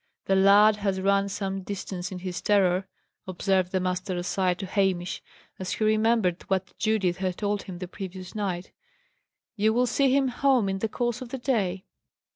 [0.25, 2.87] "The lad has run some distance in his terror,"
[3.27, 5.21] observed the master aside to Hamish,
[5.59, 8.71] as he remembered what Judith had told him the previous night.
[9.55, 11.85] "You will see him home in the course of the day."